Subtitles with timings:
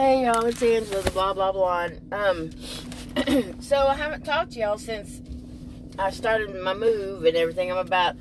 [0.00, 1.88] Hey y'all, it's Angela, the blah blah blah.
[2.10, 2.50] Um,
[3.60, 5.20] so I haven't talked to y'all since
[5.98, 7.70] I started my move and everything.
[7.70, 8.16] I'm about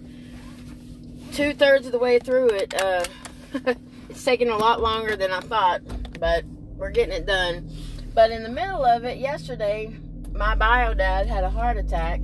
[1.32, 2.74] two thirds of the way through it.
[2.74, 3.06] Uh,
[4.10, 5.80] it's taking a lot longer than I thought,
[6.20, 6.44] but
[6.76, 7.72] we're getting it done.
[8.14, 9.96] But in the middle of it, yesterday,
[10.34, 12.20] my bio dad had a heart attack,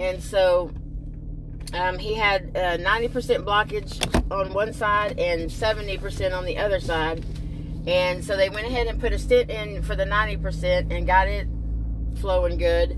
[0.00, 0.70] and so
[1.74, 7.26] um, he had uh, 90% blockage on one side and 70% on the other side.
[7.86, 11.28] And so they went ahead and put a stent in for the 90% and got
[11.28, 11.48] it
[12.16, 12.96] flowing good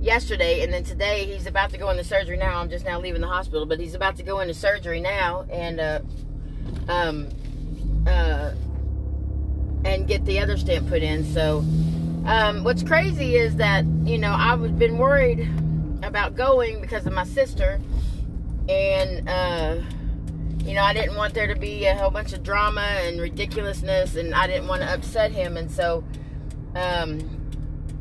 [0.00, 0.62] yesterday.
[0.62, 2.60] And then today he's about to go into surgery now.
[2.60, 5.80] I'm just now leaving the hospital, but he's about to go into surgery now and,
[5.80, 6.00] uh,
[6.88, 7.28] um,
[8.06, 8.52] uh,
[9.84, 11.24] and get the other stent put in.
[11.32, 11.58] So,
[12.26, 15.48] um, what's crazy is that, you know, I've been worried
[16.02, 17.80] about going because of my sister.
[18.68, 19.76] And, uh,
[20.66, 24.16] you know, I didn't want there to be a whole bunch of drama and ridiculousness,
[24.16, 25.56] and I didn't want to upset him.
[25.56, 26.02] And so,
[26.74, 27.20] um,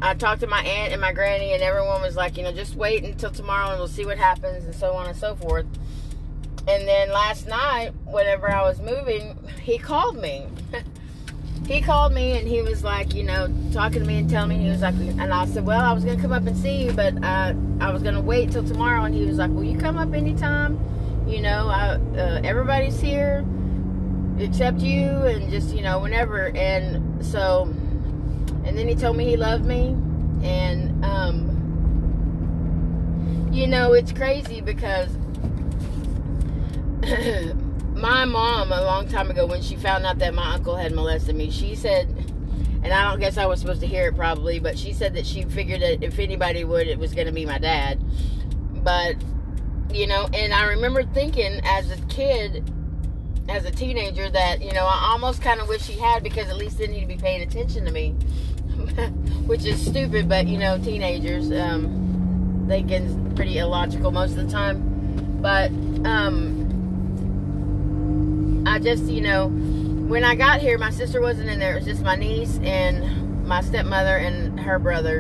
[0.01, 2.75] I talked to my aunt and my granny, and everyone was like, you know, just
[2.75, 5.66] wait until tomorrow and we'll see what happens, and so on and so forth.
[6.67, 10.47] And then last night, whenever I was moving, he called me.
[11.67, 14.63] he called me and he was like, you know, talking to me and telling me,
[14.63, 16.91] he was like, and I said, well, I was to come up and see you,
[16.91, 19.03] but uh, I was to wait till tomorrow.
[19.03, 20.79] And he was like, will you come up anytime?
[21.28, 23.45] You know, I, uh, everybody's here
[24.38, 26.56] except you, and just, you know, whenever.
[26.56, 27.64] And so,
[28.64, 29.96] and then he told me he loved me.
[30.44, 31.52] And, um,
[33.52, 35.09] you know, it's crazy because
[37.94, 41.36] my mom, a long time ago, when she found out that my uncle had molested
[41.36, 42.08] me, she said,
[42.84, 45.26] and I don't guess I was supposed to hear it probably, but she said that
[45.26, 48.00] she figured that if anybody would, it was going to be my dad.
[48.84, 49.16] But,
[49.95, 52.69] you know, and I remember thinking as a kid,
[53.47, 56.57] as a teenager, that, you know, I almost kind of wish he had because at
[56.57, 58.09] least then he'd be paying attention to me.
[59.45, 63.03] Which is stupid, but, you know, teenagers, um, they get
[63.35, 65.39] pretty illogical most of the time.
[65.41, 65.72] But,
[66.05, 66.66] um,
[68.67, 71.73] I just, you know, when I got here, my sister wasn't in there.
[71.73, 75.19] It was just my niece and my stepmother and her brother.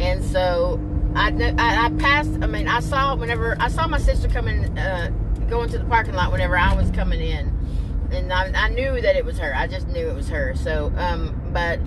[0.00, 0.80] And so
[1.14, 5.10] I, I, passed, I mean, I saw whenever, I saw my sister coming, uh,
[5.48, 7.56] going to the parking lot whenever I was coming in.
[8.10, 9.54] And I, I knew that it was her.
[9.54, 10.54] I just knew it was her.
[10.54, 11.80] So, um, but,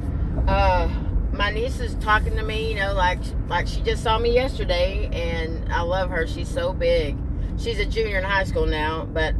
[0.47, 0.87] uh,
[1.33, 5.09] my niece is talking to me, you know, like, like she just saw me yesterday
[5.13, 6.27] and I love her.
[6.27, 7.17] She's so big.
[7.57, 9.33] She's a junior in high school now, but,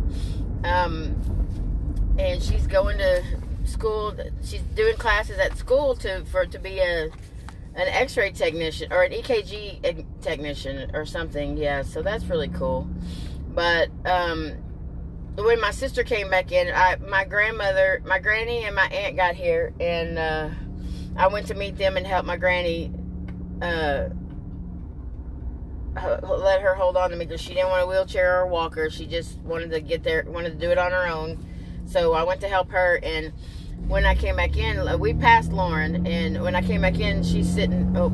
[0.64, 1.16] um,
[2.18, 3.24] and she's going to
[3.66, 4.16] school.
[4.44, 7.10] She's doing classes at school to for to be a
[7.76, 11.58] an X-ray technician or an EKG technician or something.
[11.58, 12.88] Yeah, so that's really cool.
[13.54, 14.54] But um,
[15.36, 19.36] when my sister came back in, I, my grandmother, my granny, and my aunt got
[19.36, 20.50] here, and uh,
[21.16, 22.92] I went to meet them and help my granny.
[23.62, 24.10] Uh,
[26.24, 28.90] let her hold on to me because she didn't want a wheelchair or a walker.
[28.90, 31.46] She just wanted to get there, wanted to do it on her own.
[31.86, 33.34] So I went to help her, and
[33.88, 37.24] when I came back in, uh, we passed Lauren, and when I came back in,
[37.24, 37.96] she's sitting.
[37.98, 38.08] Oh,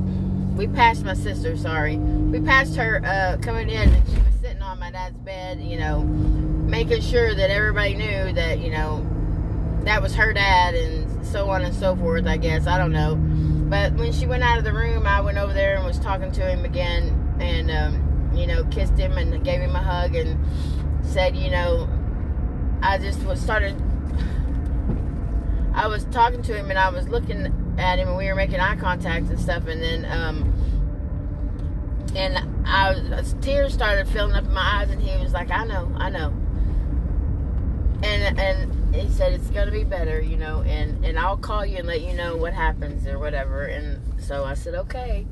[0.56, 1.56] we passed my sister.
[1.56, 5.62] Sorry, we passed her uh, coming in, and she was sitting on my dad's bed.
[5.62, 9.06] You know, making sure that everybody knew that you know
[9.84, 12.26] that was her dad, and so on and so forth.
[12.26, 13.16] I guess I don't know.
[13.70, 16.32] But when she went out of the room, I went over there and was talking
[16.32, 20.40] to him again, and um, you know, kissed him and gave him a hug, and
[21.06, 21.90] said, you know,
[22.82, 23.76] I just was started.
[25.78, 27.46] I was talking to him and I was looking
[27.78, 29.68] at him and we were making eye contact and stuff.
[29.68, 30.52] And then, um,
[32.16, 35.66] and I was, tears started filling up in my eyes and he was like, I
[35.66, 36.34] know, I know.
[38.02, 41.78] And, and he said, it's to be better, you know, and, and I'll call you
[41.78, 43.66] and let you know what happens or whatever.
[43.66, 45.28] And so I said, okay.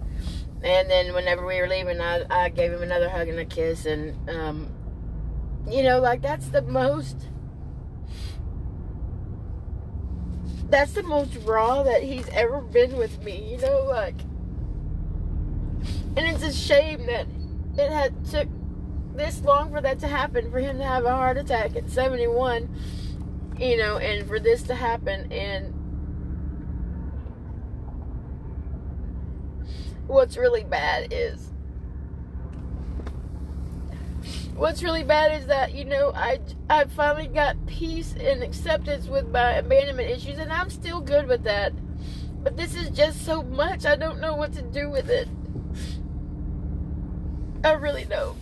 [0.62, 3.88] And then whenever we were leaving, I, I gave him another hug and a kiss.
[3.88, 4.72] And, um,
[5.68, 7.30] you know, like that's the most
[10.70, 14.16] that's the most raw that he's ever been with me, you know, like
[16.18, 17.28] and it's a shame that
[17.78, 18.48] it had took
[19.16, 22.70] this long for that to happen, for him to have a heart attack at 71,
[23.58, 25.74] you know, and for this to happen and
[30.08, 31.52] what's really bad is
[34.56, 39.28] what's really bad is that you know I I finally got peace and acceptance with
[39.30, 41.74] my abandonment issues, and I'm still good with that.
[42.44, 43.86] But this is just so much.
[43.86, 45.28] I don't know what to do with it.
[47.64, 48.38] I really don't.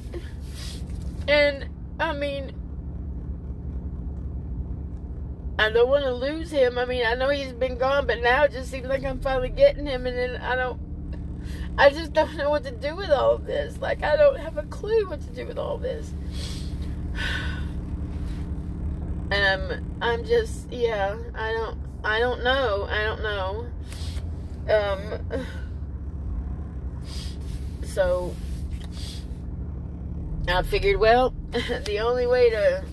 [1.28, 1.70] And
[2.00, 2.52] I mean,
[5.58, 6.78] I don't want to lose him.
[6.78, 9.50] I mean, I know he's been gone, but now it just seems like I'm finally
[9.50, 10.93] getting him, and then I don't.
[11.78, 13.80] I just don't know what to do with all of this.
[13.80, 16.14] Like, I don't have a clue what to do with all this.
[19.32, 23.66] Um, I'm just, yeah, I don't, I don't know, I don't know.
[24.70, 25.46] Um,
[27.84, 28.36] so
[30.48, 31.34] I figured, well,
[31.86, 32.84] the only way to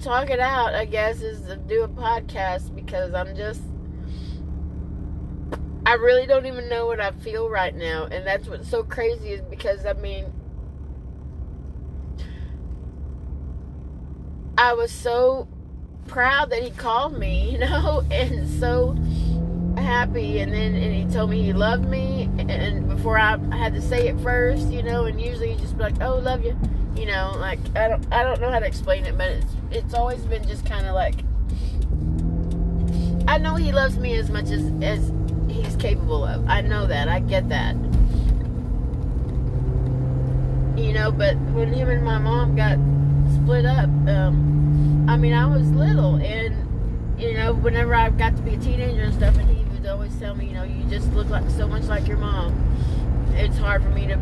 [0.00, 3.62] talk it out, I guess, is to do a podcast because I'm just
[5.86, 9.30] I really don't even know what I feel right now, and that's what's so crazy
[9.30, 10.26] is because I mean
[14.58, 15.46] I was so
[16.08, 18.96] proud that he called me, you know, and so
[19.76, 23.72] happy and then and he told me he loved me and before I, I had
[23.74, 26.58] to say it first, you know, and usually he just be like, "Oh, love you."
[26.96, 29.94] You know, like I don't I don't know how to explain it, but it's it's
[29.94, 31.14] always been just kind of like
[33.28, 35.12] I know he loves me as much as as
[35.62, 36.46] he's capable of.
[36.48, 37.08] I know that.
[37.08, 37.74] I get that.
[40.76, 42.78] You know, but when him and my mom got
[43.34, 48.42] split up, um, I mean, I was little, and you know, whenever I got to
[48.42, 51.10] be a teenager and stuff, and he would always tell me, you know, you just
[51.14, 52.52] look like so much like your mom.
[53.34, 54.16] It's hard for me to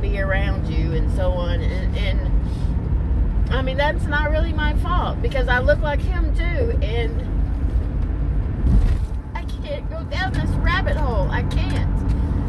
[0.00, 5.22] be around you, and so on, and, and I mean, that's not really my fault
[5.22, 7.29] because I look like him too, and
[10.04, 11.30] down this rabbit hole.
[11.30, 11.90] I can't.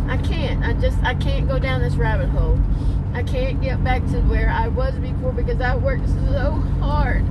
[0.10, 0.64] I can't.
[0.64, 2.60] I just I can't go down this rabbit hole.
[3.14, 7.26] I can't get back to where I was before because I worked so hard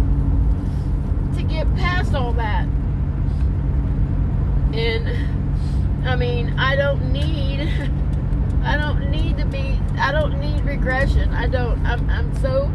[1.37, 2.65] to get past all that.
[4.75, 7.61] And I mean, I don't need
[8.63, 11.31] I don't need to be I don't need regression.
[11.31, 12.71] I don't I'm I'm so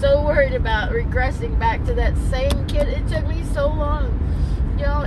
[0.00, 2.88] so worried about regressing back to that same kid.
[2.88, 4.18] It took me so long.
[4.78, 5.06] You know,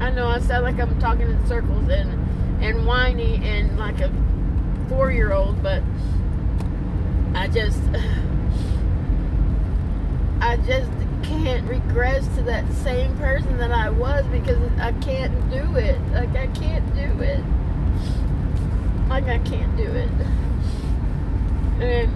[0.00, 2.28] I know I sound like I'm talking in circles and
[2.62, 4.10] and whiny and like a
[4.88, 5.82] four year old, but
[7.34, 7.80] I just
[10.40, 10.90] I just
[11.22, 16.00] can't regress to that same person that I was because I can't do it.
[16.12, 17.44] Like I can't do it.
[19.08, 20.10] Like I can't do it.
[21.78, 22.10] And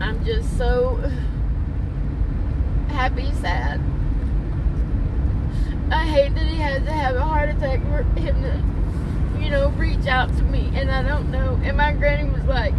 [0.00, 0.96] I'm just so
[2.88, 3.80] happy, sad.
[5.90, 8.62] I hate that he had to have a heart attack for him to,
[9.42, 10.70] you know, reach out to me.
[10.74, 11.58] And I don't know.
[11.64, 12.74] And my granny was like,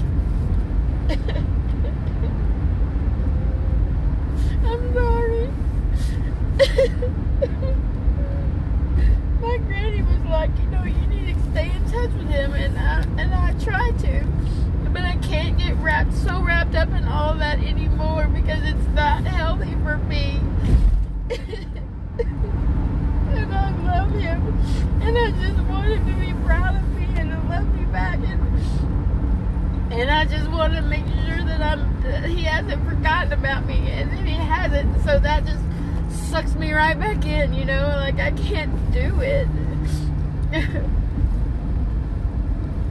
[4.66, 5.50] I'm sorry.
[9.42, 12.54] my granny was like, you know, you need to stay in touch with him.
[12.54, 14.26] And I, and I try to.
[14.94, 19.26] But I can't get wrapped so wrapped up in all that anymore because it's not
[19.26, 20.40] healthy for me.
[23.92, 24.42] love him.
[25.02, 28.20] And I just want him to be proud of me and to love me back.
[28.20, 28.42] And,
[29.94, 33.90] and I just want to make sure that I'm that he hasn't forgotten about me.
[33.92, 35.64] And if he hasn't, so that just
[36.30, 37.88] sucks me right back in, you know?
[37.98, 39.48] Like, I can't do it.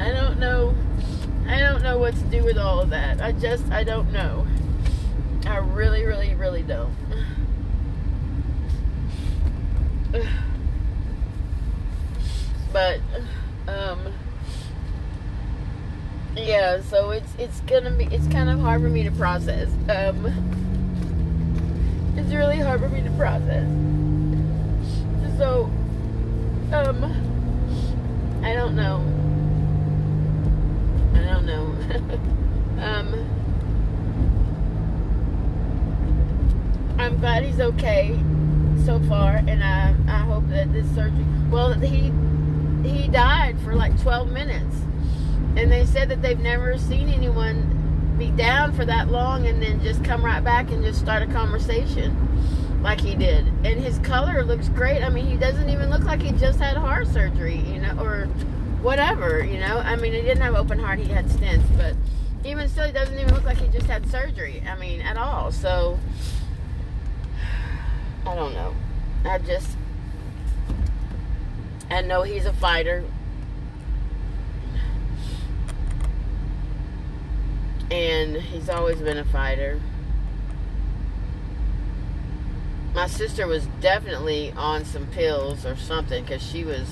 [0.00, 0.74] I don't know.
[1.46, 3.20] I don't know what to do with all of that.
[3.20, 4.46] I just, I don't know.
[5.46, 6.94] I really, really, really don't.
[12.80, 12.98] but
[13.68, 14.00] um
[16.34, 19.68] yeah so it's it's gonna be it's kind of hard for me to process.
[19.90, 20.24] Um
[22.16, 23.68] it's really hard for me to process.
[25.36, 25.64] So
[26.72, 27.04] um
[28.42, 29.04] i don't know.
[31.14, 31.76] I don't know.
[32.80, 33.26] Um
[36.98, 38.18] i'm glad he's okay
[38.86, 42.10] so far and i i hope that this surgery well he
[42.84, 44.76] he died for like 12 minutes.
[45.56, 49.82] And they said that they've never seen anyone be down for that long and then
[49.82, 52.14] just come right back and just start a conversation
[52.82, 53.46] like he did.
[53.64, 55.02] And his color looks great.
[55.02, 58.26] I mean, he doesn't even look like he just had heart surgery, you know, or
[58.82, 59.78] whatever, you know.
[59.78, 61.94] I mean, he didn't have open heart, he had stents, but
[62.44, 64.62] even still, he doesn't even look like he just had surgery.
[64.66, 65.52] I mean, at all.
[65.52, 65.98] So,
[68.26, 68.74] I don't know.
[69.24, 69.76] I just,
[71.90, 73.04] I know he's a fighter.
[77.90, 79.80] And he's always been a fighter.
[82.94, 86.88] My sister was definitely on some pills or something because she was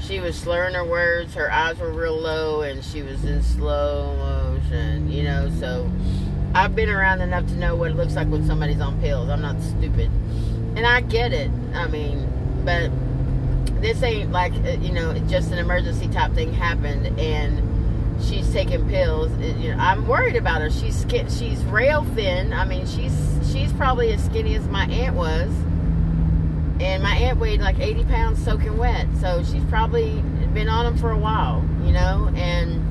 [0.00, 4.14] she was slurring her words, her eyes were real low, and she was in slow
[4.16, 5.50] motion, you know.
[5.58, 5.90] So
[6.54, 9.28] I've been around enough to know what it looks like when somebody's on pills.
[9.28, 10.10] I'm not stupid,
[10.76, 11.50] and I get it.
[11.74, 12.90] I mean, but
[13.80, 17.76] this ain't like uh, you know just an emergency type thing happened and
[18.22, 19.30] she's taking pills.
[19.40, 20.70] You know, I'm worried about her.
[20.70, 21.06] She's
[21.38, 22.52] she's rail thin.
[22.52, 23.12] I mean, she's
[23.52, 25.50] she's probably as skinny as my aunt was,
[26.80, 29.06] and my aunt weighed like 80 pounds soaking wet.
[29.20, 30.22] So she's probably
[30.54, 32.82] been on them for a while, you know, and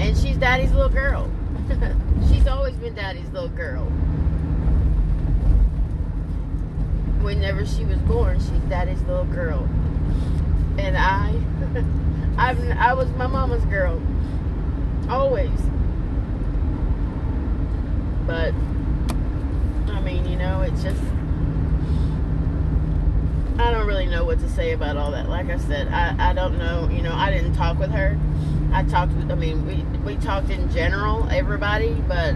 [0.00, 1.30] and she's daddy's little girl.
[2.28, 3.90] she's always been daddy's little girl.
[7.26, 9.68] Whenever she was born, she's daddy's little girl,
[10.78, 11.34] and I.
[12.38, 14.00] I've, I was my mama's girl.
[15.08, 15.58] Always.
[18.26, 18.52] But,
[19.90, 21.00] I mean, you know, it's just,
[23.58, 25.30] I don't really know what to say about all that.
[25.30, 28.18] Like I said, I, I don't know, you know, I didn't talk with her.
[28.72, 32.34] I talked with, I mean, we, we talked in general, everybody, but,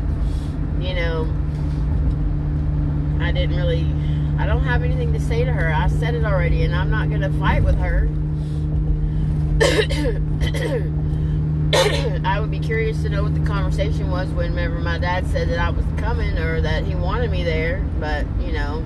[0.80, 1.24] you know,
[3.20, 3.82] I didn't really,
[4.40, 5.70] I don't have anything to say to her.
[5.70, 8.08] I said it already, and I'm not going to fight with her.
[12.26, 15.58] I would be curious to know what the conversation was whenever my dad said that
[15.58, 17.86] I was coming or that he wanted me there.
[18.00, 18.82] But, you know,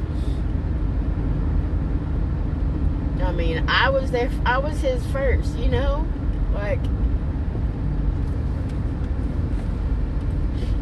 [3.25, 6.05] I mean, I was there, I was his first, you know?
[6.53, 6.83] Like,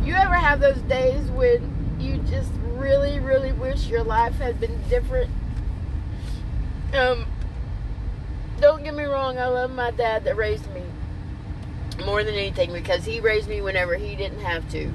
[0.02, 2.50] you ever have those days when you just
[2.82, 5.30] really, really wish your life had been different?
[6.92, 7.26] Um,
[8.60, 10.82] don't get me wrong, I love my dad that raised me
[12.04, 14.92] more than anything because he raised me whenever he didn't have to.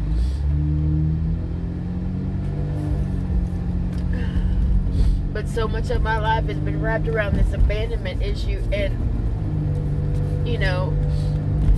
[5.34, 10.58] But so much of my life has been wrapped around this abandonment issue, and you
[10.58, 10.92] know,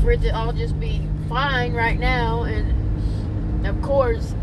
[0.02, 4.34] for it to all just be fine right now, and of course,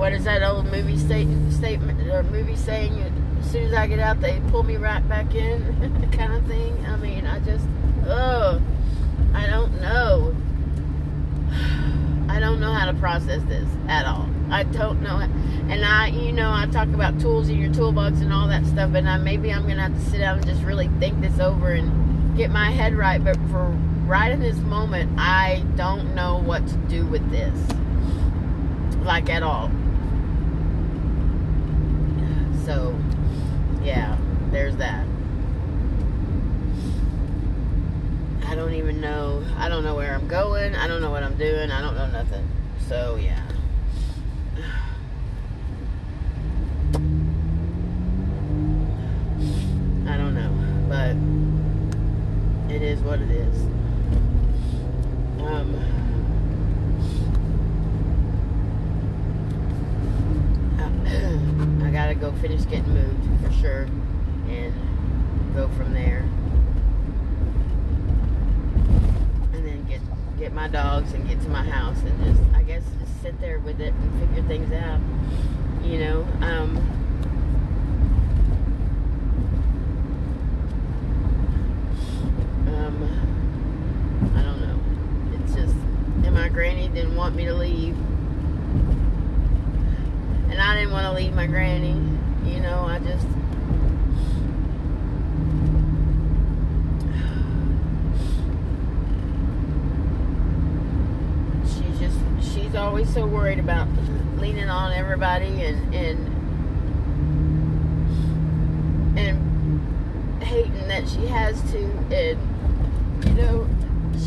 [0.00, 2.98] what is that old movie statement, statement or movie saying?
[3.38, 6.86] as soon as I get out, they pull me right back in, kind of thing.
[6.86, 7.66] I mean, I just,
[8.06, 8.62] oh,
[9.34, 10.34] I don't know.
[12.30, 14.26] I don't know how to process this at all.
[14.50, 15.18] I don't know.
[15.18, 15.28] it.
[15.68, 18.94] And I, you know, I talk about tools in your toolbox and all that stuff,
[18.94, 21.72] and I maybe I'm gonna have to sit down and just really think this over
[21.72, 23.22] and get my head right.
[23.22, 23.66] But for
[24.06, 27.54] right in this moment, I don't know what to do with this,
[29.04, 29.70] like at all.
[32.64, 32.98] So
[33.82, 34.16] yeah,
[34.50, 35.06] there's that.
[38.50, 39.44] I don't even know.
[39.56, 40.74] I don't know where I'm going.
[40.74, 41.70] I don't know what I'm doing.
[41.70, 42.48] I don't know nothing.
[42.88, 43.46] So, yeah.
[50.12, 50.50] I don't know.
[50.88, 51.14] But
[52.74, 53.62] it is what it is.
[55.46, 55.76] Um,
[62.00, 63.82] gotta go finish getting moved for sure
[64.48, 64.72] and
[65.54, 66.20] go from there.
[69.52, 70.00] And then get
[70.38, 73.58] get my dogs and get to my house and just I guess just sit there
[73.58, 74.98] with it and figure things out.
[75.84, 76.78] You know, um
[82.66, 84.80] um I don't know.
[85.38, 85.76] It's just
[86.24, 87.94] and my granny didn't want me to leave.
[90.60, 91.96] And I didn't want to leave my granny.
[92.44, 93.26] You know, I just
[101.64, 102.18] she's just
[102.52, 103.88] she's always so worried about
[104.36, 106.28] leaning on everybody and and
[109.18, 111.78] and hating that she has to
[112.12, 113.66] and you know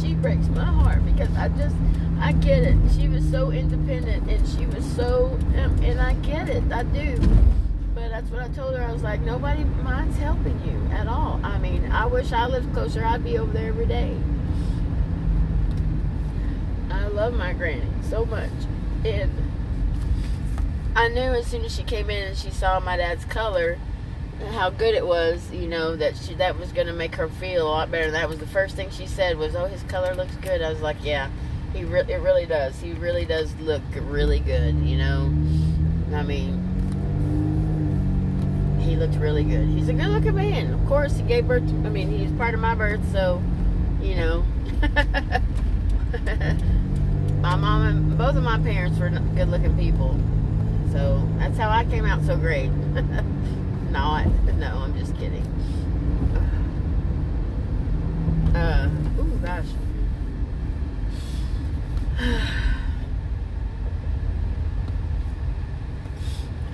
[0.01, 1.75] she breaks my heart because I just
[2.19, 2.77] I get it.
[2.95, 6.63] She was so independent and she was so um, and I get it.
[6.71, 7.17] I do.
[7.93, 8.83] But that's what I told her.
[8.83, 11.39] I was like nobody minds helping you at all.
[11.43, 13.03] I mean I wish I lived closer.
[13.03, 14.15] I'd be over there every day.
[16.89, 18.51] I love my granny so much.
[19.05, 19.31] And
[20.95, 23.79] I knew as soon as she came in and she saw my dad's color
[24.39, 27.27] and how good it was, you know, that she that was going to make her
[27.27, 28.11] feel a lot better.
[28.11, 30.81] That was the first thing she said was, "Oh, his color looks good." I was
[30.81, 31.29] like, "Yeah,
[31.73, 32.79] he re- it really does.
[32.79, 35.31] He really does look really good." You know,
[36.15, 36.59] I mean,
[38.79, 39.67] he looked really good.
[39.67, 40.73] He's a good-looking man.
[40.73, 41.67] Of course, he gave birth.
[41.67, 43.41] To, I mean, he's part of my birth, so
[44.01, 44.43] you know.
[47.43, 50.17] my mom and both of my parents were good looking people.
[50.93, 52.69] So that's how I came out so great.
[53.91, 55.43] Not, no, I'm just kidding.
[58.53, 58.87] Uh,
[59.17, 59.65] oh gosh.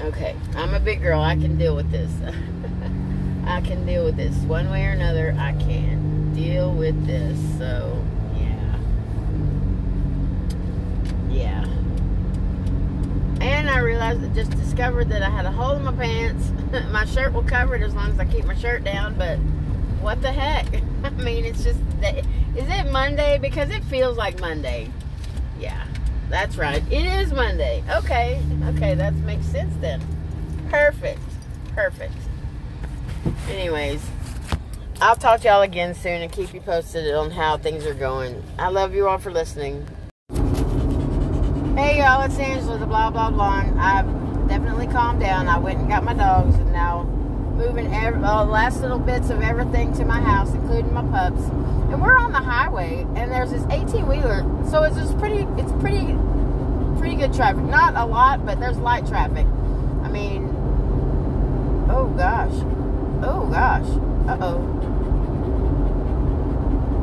[0.01, 1.21] Okay, I'm a big girl.
[1.21, 2.11] I can deal with this.
[3.45, 4.35] I can deal with this.
[4.43, 7.39] One way or another, I can deal with this.
[7.57, 8.05] So,
[8.35, 8.79] yeah.
[11.29, 11.65] Yeah.
[13.41, 16.51] And I realized, I just discovered that I had a hole in my pants.
[16.91, 19.37] my shirt will cover it as long as I keep my shirt down, but
[20.01, 20.67] what the heck?
[21.03, 23.37] I mean, it's just, is it Monday?
[23.39, 24.89] Because it feels like Monday.
[25.59, 25.85] Yeah,
[26.29, 26.81] that's right.
[26.89, 27.83] It is Monday.
[27.89, 30.01] Okay, okay, that makes sense then.
[30.69, 31.19] Perfect,
[31.75, 32.13] perfect.
[33.49, 34.01] Anyways,
[35.01, 38.41] I'll talk to y'all again soon and keep you posted on how things are going.
[38.57, 39.85] I love you all for listening.
[41.75, 43.65] Hey y'all, it's Angela, the blah blah blah.
[43.77, 44.07] I've
[44.47, 45.47] definitely calmed down.
[45.47, 47.03] I went and got my dogs, and now
[47.59, 51.41] moving every, uh, last little bits of everything to my house, including my pups.
[51.91, 55.45] And we're on the highway, and there's this 18 wheeler, so it's just pretty.
[55.57, 56.15] It's pretty,
[56.97, 57.63] pretty good traffic.
[57.63, 59.45] Not a lot, but there's light traffic.
[60.03, 60.45] I mean,
[61.91, 62.53] oh gosh,
[63.23, 63.87] oh gosh,
[64.29, 64.75] uh oh.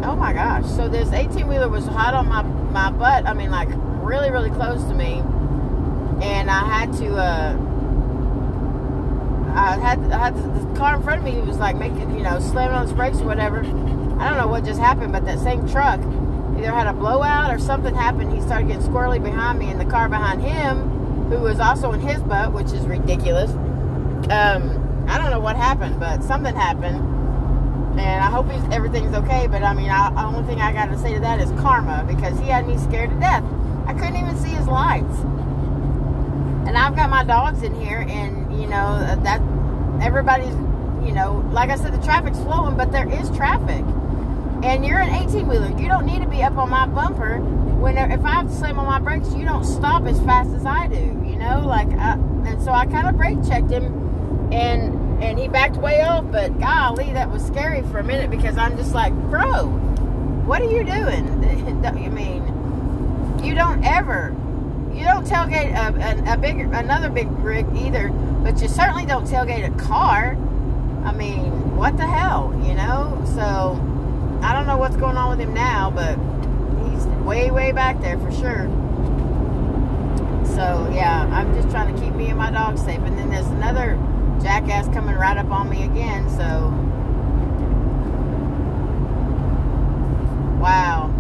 [0.05, 0.65] Oh my gosh.
[0.67, 3.27] So this 18 wheeler was hot on my, my butt.
[3.27, 5.21] I mean, like really, really close to me.
[6.25, 7.75] And I had to, uh,
[9.57, 12.39] I had, I had the car in front of me was like making, you know,
[12.41, 13.61] slamming on its brakes or whatever.
[13.61, 16.01] I don't know what just happened, but that same truck
[16.59, 18.33] either had a blowout or something happened.
[18.35, 22.01] He started getting squirrely behind me, and the car behind him, who was also in
[22.01, 23.51] his butt, which is ridiculous.
[24.31, 26.97] Um, I don't know what happened, but something happened,
[27.99, 29.47] and I hope everything's okay.
[29.47, 32.39] But I mean, the only thing I got to say to that is karma because
[32.39, 33.45] he had me scared to death.
[33.87, 35.19] I couldn't even see his lights.
[36.67, 39.41] And I've got my dogs in here, and you know that
[40.03, 40.55] everybody's,
[41.07, 43.85] you know, like I said, the traffic's flowing, but there is traffic.
[44.65, 45.69] And you're an 18 wheeler.
[45.81, 47.39] You don't need to be up on my bumper.
[47.39, 50.67] When if I have to slam on my brakes, you don't stop as fast as
[50.67, 50.97] I do.
[50.97, 55.47] You know, like, I, and so I kind of brake checked him, and and he
[55.47, 56.25] backed way off.
[56.33, 59.67] But golly, that was scary for a minute because I'm just like, bro,
[60.45, 61.85] what are you doing?
[61.87, 64.35] I mean, you don't ever,
[64.97, 65.95] you don't tailgate a,
[66.30, 68.09] a, a another big rig either.
[68.43, 70.37] But you certainly don't tailgate a car.
[71.04, 73.23] I mean, what the hell, you know?
[73.35, 73.78] So
[74.43, 76.17] I don't know what's going on with him now, but
[76.89, 78.67] he's way, way back there for sure.
[80.47, 83.00] So yeah, I'm just trying to keep me and my dog safe.
[83.00, 83.99] And then there's another
[84.43, 86.30] jackass coming right up on me again.
[86.30, 86.73] So
[90.61, 91.13] wow.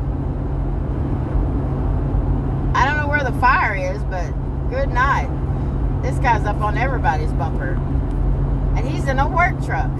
[2.74, 4.30] I don't know where the fire is, but
[4.70, 5.30] good night.
[6.02, 7.74] This guy's up on everybody's bumper.
[8.76, 9.90] And he's in a work truck.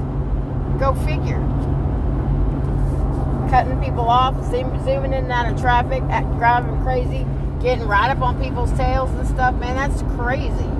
[0.79, 1.41] Go figure
[3.49, 6.01] cutting people off, zooming in and out of traffic,
[6.37, 7.27] driving crazy,
[7.63, 9.55] getting right up on people's tails and stuff.
[9.57, 10.71] Man, that's crazy.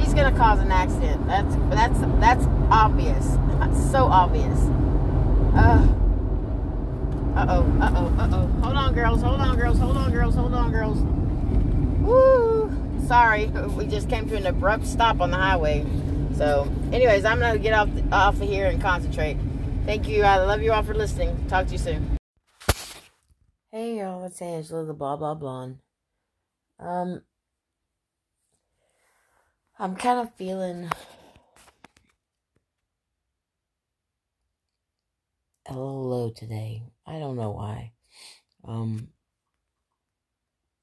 [0.00, 1.26] He's gonna cause an accident.
[1.26, 3.38] That's that's that's obvious.
[3.92, 4.58] So obvious.
[5.54, 5.86] Uh
[7.48, 7.62] oh.
[7.80, 8.16] Uh oh.
[8.18, 8.46] Uh oh.
[8.62, 9.22] Hold on, girls.
[9.22, 9.78] Hold on, girls.
[9.78, 10.34] Hold on, girls.
[10.34, 10.98] Hold on, girls.
[12.02, 12.70] Woo!
[13.06, 15.86] Sorry, we just came to an abrupt stop on the highway.
[16.36, 19.36] So, anyways, I'm gonna get off off of here and concentrate.
[19.86, 20.22] Thank you.
[20.22, 21.46] I love you all for listening.
[21.48, 22.18] Talk to you soon.
[23.70, 25.78] Hey y'all, it's Angela, the blah blah blonde.
[26.78, 27.22] Um,
[29.78, 30.90] I'm kind of feeling
[35.66, 36.82] a little low today.
[37.06, 37.92] I don't know why.
[38.64, 39.08] Um,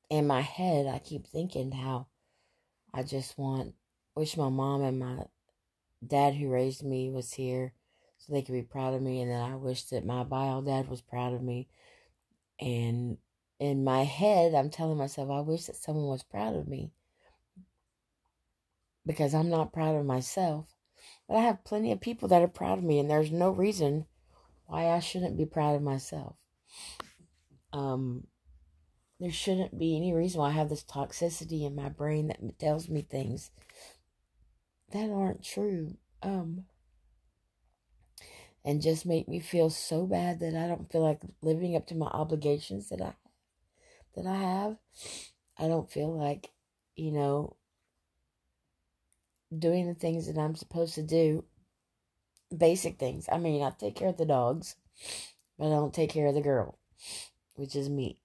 [0.09, 2.07] in my head, I keep thinking how
[2.93, 3.73] I just want,
[4.15, 5.25] wish my mom and my
[6.05, 7.73] dad who raised me was here
[8.17, 9.21] so they could be proud of me.
[9.21, 11.67] And then I wish that my bio dad was proud of me.
[12.59, 13.17] And
[13.59, 16.91] in my head, I'm telling myself, I wish that someone was proud of me
[19.05, 20.75] because I'm not proud of myself.
[21.27, 24.05] But I have plenty of people that are proud of me, and there's no reason
[24.65, 26.35] why I shouldn't be proud of myself.
[27.71, 28.27] Um,
[29.19, 32.87] there shouldn't be any reason why I have this toxicity in my brain that tells
[32.87, 33.51] me things
[34.91, 35.97] that aren't true.
[36.21, 36.65] Um,
[38.63, 41.95] and just make me feel so bad that I don't feel like living up to
[41.95, 43.13] my obligations that I
[44.15, 44.77] that I have.
[45.57, 46.51] I don't feel like,
[46.95, 47.55] you know,
[49.57, 51.45] doing the things that I'm supposed to do.
[52.55, 53.27] Basic things.
[53.31, 54.75] I mean, I take care of the dogs,
[55.57, 56.79] but I don't take care of the girl,
[57.55, 58.21] which is me.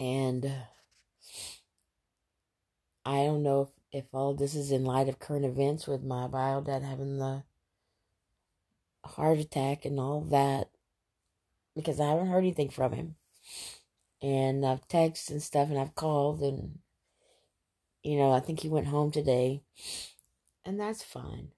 [0.00, 0.64] And uh,
[3.04, 6.26] I don't know if, if all this is in light of current events with my
[6.26, 7.44] bio dad having the
[9.04, 10.70] heart attack and all that
[11.76, 13.16] because I haven't heard anything from him.
[14.22, 16.78] And I've texted and stuff and I've called and
[18.02, 19.62] you know, I think he went home today.
[20.64, 21.48] And that's fine.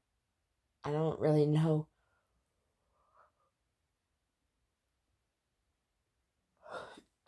[0.85, 1.87] I don't really know.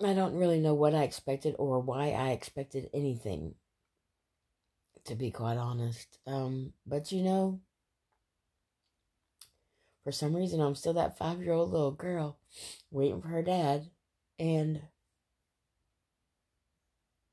[0.00, 3.56] I don't really know what I expected or why I expected anything,
[5.04, 6.18] to be quite honest.
[6.26, 7.60] Um, but you know,
[10.04, 12.38] for some reason, I'm still that five year old little girl
[12.90, 13.90] waiting for her dad,
[14.38, 14.82] and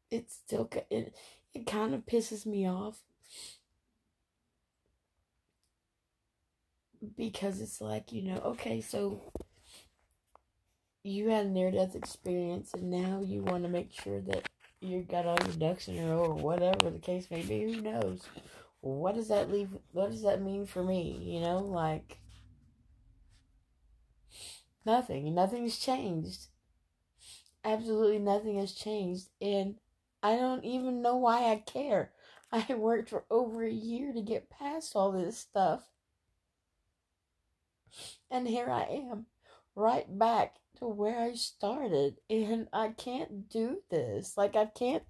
[0.10, 1.16] it's still it
[1.54, 3.02] it kind of pisses me off
[7.18, 9.32] because it's like you know, okay, so
[11.04, 15.02] you had a near death experience, and now you want to make sure that you
[15.04, 17.74] got all your ducks in a row, or whatever the case may be.
[17.74, 18.24] Who knows?
[18.82, 19.70] What does that leave?
[19.92, 21.20] What does that mean for me?
[21.22, 22.18] You know, like
[24.86, 25.34] Nothing.
[25.36, 26.48] Nothing's changed.
[27.64, 29.30] Absolutely nothing has changed.
[29.40, 29.76] And
[30.24, 32.12] I don't even know why I care.
[32.52, 35.88] I worked for over a year to get past all this stuff.
[38.30, 39.26] And here I am,
[39.76, 42.20] right back to where I started.
[42.30, 44.38] And I can't do this.
[44.38, 45.04] Like, I can't.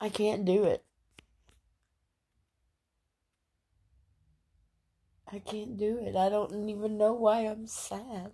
[0.00, 0.84] I can't do it.
[5.30, 6.16] I can't do it.
[6.16, 8.32] I don't even know why I'm sad.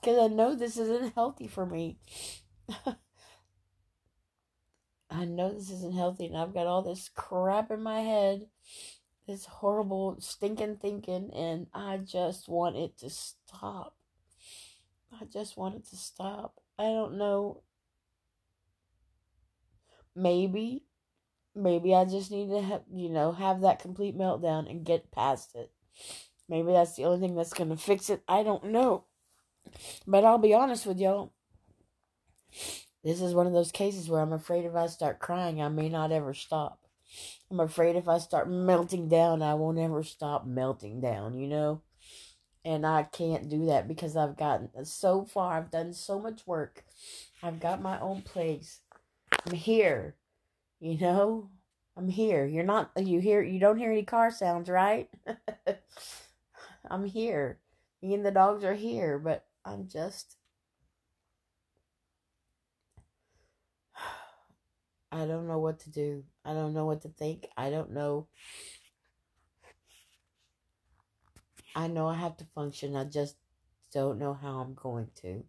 [0.00, 1.98] Because I know this isn't healthy for me.
[5.10, 8.46] I know this isn't healthy, and I've got all this crap in my head,
[9.28, 13.94] this horrible stinking thinking, and I just want it to stop.
[15.12, 16.54] I just want it to stop.
[16.78, 17.62] I don't know.
[20.16, 20.82] Maybe
[21.54, 25.54] maybe I just need to have, you know, have that complete meltdown and get past
[25.54, 25.70] it.
[26.48, 28.22] Maybe that's the only thing that's to fix it.
[28.28, 29.04] I don't know.
[30.06, 31.32] But I'll be honest with y'all.
[33.04, 35.88] This is one of those cases where I'm afraid if I start crying, I may
[35.88, 36.80] not ever stop.
[37.50, 41.82] I'm afraid if I start melting down, I won't ever stop melting down, you know?
[42.64, 46.84] And I can't do that because I've gotten so far, I've done so much work.
[47.42, 48.80] I've got my own place.
[49.46, 50.16] I'm here.
[50.80, 51.50] You know,
[51.96, 52.46] I'm here.
[52.46, 55.08] You're not, you hear, you don't hear any car sounds, right?
[56.90, 57.58] I'm here.
[58.02, 60.37] Me and the dogs are here, but I'm just,
[65.10, 66.24] I don't know what to do.
[66.44, 67.48] I don't know what to think.
[67.56, 68.26] I don't know.
[71.74, 72.96] I know I have to function.
[72.96, 73.36] I just
[73.92, 75.44] don't know how I'm going to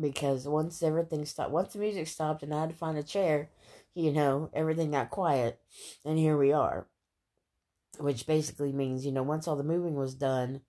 [0.00, 3.50] because once everything stopped, once the music stopped and I had to find a chair,
[3.94, 5.60] you know, everything got quiet,
[6.04, 6.86] and here we are.
[7.98, 10.62] Which basically means, you know, once all the moving was done,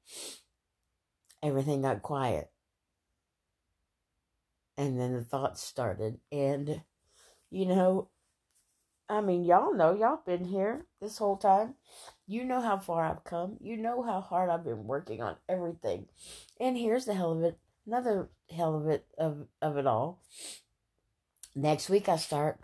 [1.41, 2.51] everything got quiet.
[4.77, 6.19] And then the thoughts started.
[6.31, 6.81] And,
[7.55, 8.09] you know,
[9.07, 11.75] I mean, y'all know, y'all been here this whole time.
[12.27, 13.55] You know how far I've come.
[13.61, 16.07] You know how hard I've been working on everything.
[16.59, 20.21] And here's the hell of it another hell of it of of it all.
[21.55, 22.59] Next week I start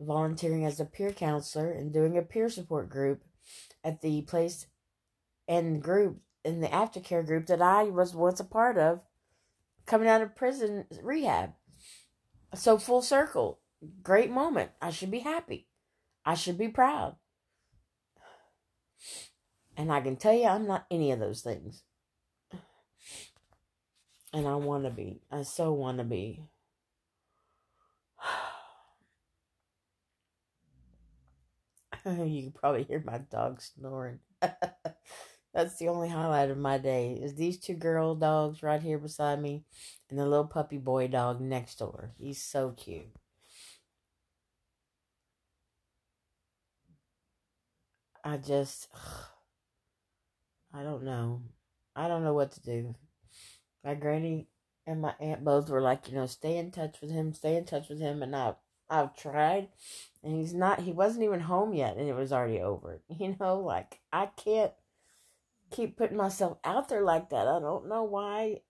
[0.00, 3.24] volunteering as a peer counselor and doing a peer support group
[3.82, 4.68] at the place
[5.48, 9.02] and group in the aftercare group that I was once a part of
[9.84, 11.54] coming out of prison rehab.
[12.54, 13.58] So full circle.
[14.02, 14.70] Great moment.
[14.82, 15.66] I should be happy.
[16.24, 17.16] I should be proud.
[19.76, 21.84] And I can tell you I'm not any of those things.
[24.32, 25.20] And I want to be.
[25.30, 26.42] I so want to be.
[32.04, 34.18] you can probably hear my dog snoring.
[35.54, 39.40] That's the only highlight of my day is these two girl dogs right here beside
[39.40, 39.64] me
[40.10, 42.12] and the little puppy boy dog next door.
[42.18, 43.08] He's so cute.
[48.28, 48.88] I just
[50.74, 51.42] I don't know.
[51.96, 52.94] I don't know what to do
[53.84, 54.48] my granny
[54.86, 57.64] and my aunt both were like, you know, stay in touch with him, stay in
[57.64, 58.54] touch with him, and I
[58.90, 59.68] I've tried,
[60.22, 60.80] and he's not.
[60.80, 63.00] He wasn't even home yet, and it was already over.
[63.18, 64.72] You know, like I can't
[65.70, 67.46] keep putting myself out there like that.
[67.46, 68.60] I don't know why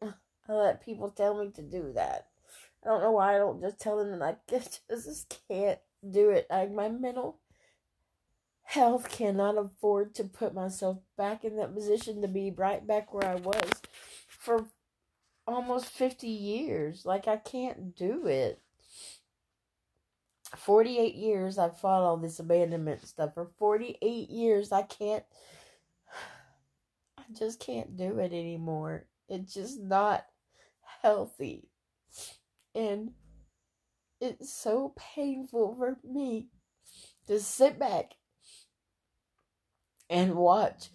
[0.02, 0.12] I
[0.52, 2.28] let people tell me to do that.
[2.84, 4.36] I don't know why I don't just tell them that I
[4.90, 6.46] just can't do it.
[6.48, 7.40] Like my mental
[8.66, 13.24] health cannot afford to put myself back in that position to be right back where
[13.26, 13.70] I was
[14.28, 14.66] for
[15.46, 17.06] almost 50 years.
[17.06, 18.60] Like, I can't do it.
[20.56, 23.34] 48 years I've fought all this abandonment stuff.
[23.34, 25.24] For 48 years, I can't.
[27.18, 29.06] I just can't do it anymore.
[29.28, 30.26] It's just not
[31.02, 31.68] healthy.
[32.74, 33.12] And
[34.20, 36.48] it's so painful for me
[37.28, 38.14] to sit back
[40.08, 40.90] and watch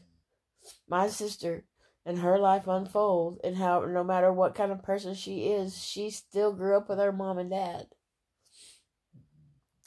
[0.87, 1.65] my sister
[2.05, 6.09] and her life unfold and how no matter what kind of person she is, she
[6.09, 7.87] still grew up with her mom and dad.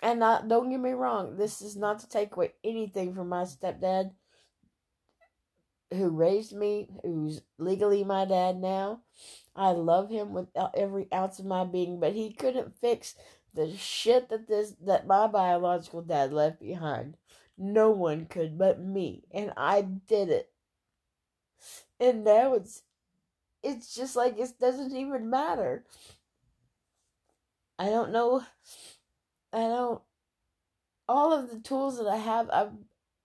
[0.02, 3.44] And not don't get me wrong, this is not to take away anything from my
[3.44, 4.10] stepdad
[5.90, 9.00] who raised me, who's legally my dad now.
[9.56, 13.14] I love him with every ounce of my being, but he couldn't fix
[13.54, 17.16] the shit that this that my biological dad left behind.
[17.56, 20.50] No one could but me, and I did it.
[22.00, 22.82] And now it's
[23.62, 25.84] it's just like it doesn't even matter.
[27.78, 28.44] I don't know
[29.52, 30.02] I don't
[31.08, 32.72] all of the tools that I have I've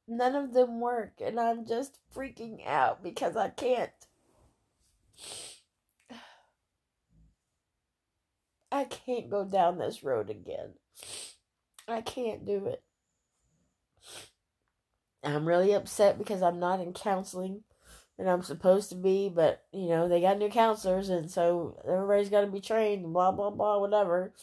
[0.08, 3.92] none of them work and I'm just freaking out because I can't
[8.72, 10.74] I can't go down this road again.
[11.88, 12.84] I can't do it.
[15.24, 17.64] I'm really upset because I'm not in counseling
[18.18, 22.30] and I'm supposed to be, but you know, they got new counselors and so everybody's
[22.30, 24.34] got to be trained, blah, blah, blah, whatever.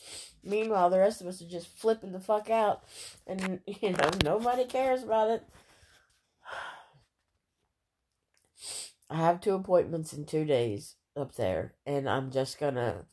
[0.43, 2.83] Meanwhile, the rest of us are just flipping the fuck out
[3.27, 5.45] and you know, nobody cares about it.
[9.11, 13.07] I have two appointments in two days up there, and I'm just gonna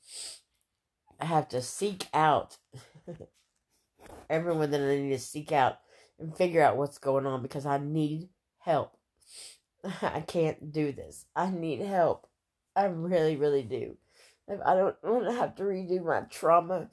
[1.19, 2.57] have to seek out
[4.29, 5.79] everyone that I need to seek out
[6.19, 8.97] and figure out what's going on because I need help.
[10.01, 11.25] I can't do this.
[11.35, 12.27] I need help.
[12.75, 13.97] I really, really do.
[14.47, 16.89] If I don't want to have to redo my trauma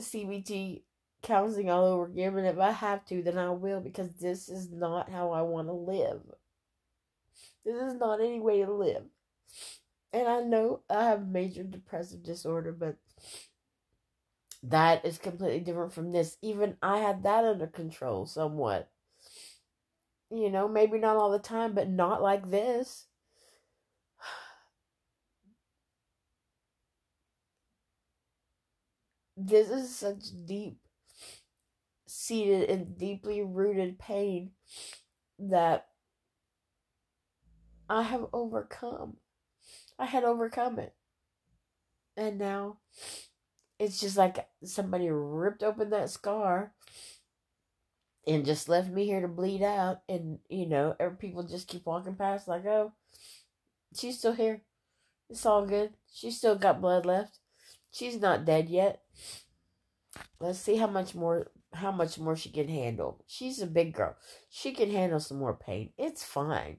[0.00, 0.82] CBT
[1.22, 4.70] counseling all over again, and if I have to, then I will because this is
[4.70, 6.20] not how I want to live.
[7.64, 9.02] This is not any way to live.
[10.12, 12.96] And I know I have major depressive disorder, but
[14.68, 16.36] that is completely different from this.
[16.42, 18.90] Even I had that under control somewhat.
[20.30, 23.06] You know, maybe not all the time, but not like this.
[29.38, 30.78] This is such deep
[32.06, 34.52] seated and deeply rooted pain
[35.38, 35.88] that
[37.88, 39.18] I have overcome.
[39.98, 40.94] I had overcome it.
[42.16, 42.78] And now
[43.78, 46.72] it's just like somebody ripped open that scar
[48.26, 50.00] and just left me here to bleed out.
[50.08, 52.92] And, you know, er, people just keep walking past, like, oh,
[53.96, 54.62] she's still here.
[55.28, 55.94] It's all good.
[56.12, 57.38] She's still got blood left.
[57.90, 59.02] She's not dead yet.
[60.40, 63.22] Let's see how much more how much more she can handle.
[63.26, 64.16] She's a big girl.
[64.48, 65.90] She can handle some more pain.
[65.98, 66.78] It's fine.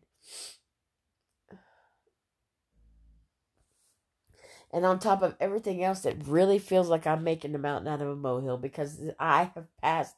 [4.71, 8.01] And on top of everything else, it really feels like I'm making a mountain out
[8.01, 10.15] of a molehill because I have passed,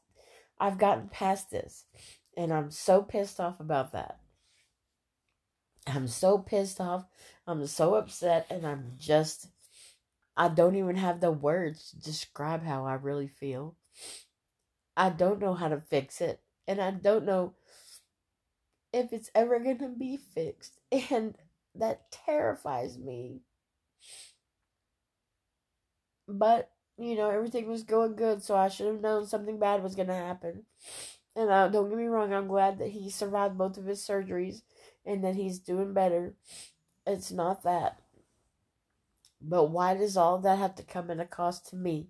[0.60, 1.86] I've gotten past this.
[2.36, 4.20] And I'm so pissed off about that.
[5.86, 7.06] I'm so pissed off.
[7.46, 8.48] I'm so upset.
[8.50, 9.48] And I'm just,
[10.36, 13.76] I don't even have the words to describe how I really feel.
[14.98, 16.42] I don't know how to fix it.
[16.68, 17.54] And I don't know
[18.92, 20.80] if it's ever going to be fixed.
[21.12, 21.36] And
[21.76, 23.42] that terrifies me.
[26.30, 29.96] But, you know, everything was going good, so I should have known something bad was
[29.96, 30.66] going to happen.
[31.36, 34.62] And uh, don't get me wrong, I'm glad that he survived both of his surgeries
[35.06, 36.36] and that he's doing better.
[37.08, 38.00] It's not that.
[39.42, 42.08] But why does all that have to come at a cost to me?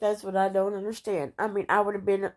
[0.00, 1.32] That's what I don't understand.
[1.38, 2.32] I mean, I would have been.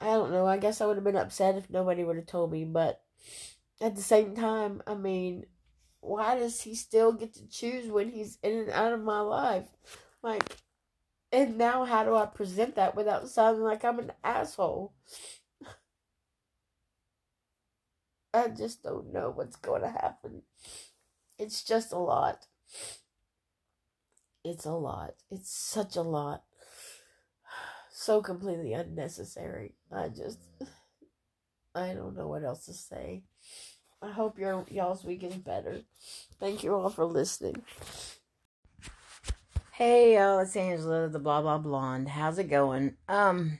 [0.00, 0.46] I don't know.
[0.46, 2.64] I guess I would have been upset if nobody would have told me.
[2.64, 3.02] But
[3.80, 5.46] at the same time, I mean,
[6.00, 9.66] why does he still get to choose when he's in and out of my life?
[10.22, 10.42] Like,
[11.32, 14.94] and now how do I present that without sounding like I'm an asshole?
[18.32, 20.42] I just don't know what's going to happen.
[21.38, 22.46] It's just a lot.
[24.44, 25.14] It's a lot.
[25.30, 26.44] It's such a lot.
[27.90, 29.74] So completely unnecessary.
[29.90, 30.38] I just,
[31.74, 33.24] I don't know what else to say.
[34.02, 35.80] I hope your y'all's week is better.
[36.38, 37.62] Thank you all for listening.
[39.72, 42.08] Hey y'all, it's Angela, the blah blah blonde.
[42.08, 42.96] How's it going?
[43.08, 43.58] Um,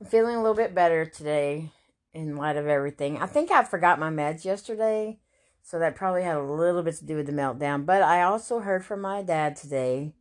[0.00, 1.70] I'm feeling a little bit better today
[2.14, 3.18] in light of everything.
[3.18, 5.18] I think I forgot my meds yesterday,
[5.62, 7.84] so that probably had a little bit to do with the meltdown.
[7.84, 10.14] But I also heard from my dad today,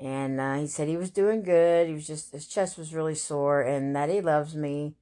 [0.00, 1.86] and uh, he said he was doing good.
[1.86, 4.96] He was just his chest was really sore, and that he loves me.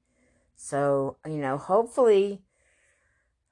[0.55, 2.43] So you know, hopefully